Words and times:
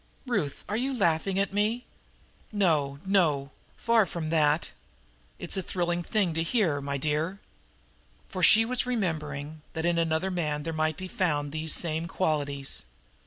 Ruth, 0.25 0.65
are 0.67 0.77
you 0.77 0.95
laughing 0.97 1.37
at 1.37 1.53
me?" 1.53 1.85
"No, 2.51 2.97
no, 3.05 3.51
far 3.77 4.07
from 4.07 4.31
that! 4.31 4.71
It's 5.37 5.55
a 5.57 5.61
thrilling 5.61 6.01
thing 6.01 6.33
to 6.33 6.41
hear, 6.41 6.81
my 6.81 6.97
dear." 6.97 7.39
For 8.27 8.41
she 8.41 8.65
was 8.65 8.87
remembering 8.87 9.61
that 9.73 9.85
in 9.85 9.99
another 9.99 10.31
man 10.31 10.63
there 10.63 10.73
might 10.73 10.97
be 10.97 11.07
found 11.07 11.51
these 11.51 11.75
same 11.75 12.07
qualities. 12.07 12.85